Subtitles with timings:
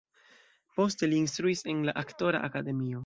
[0.79, 2.99] Poste li instruis en la aktora akademio.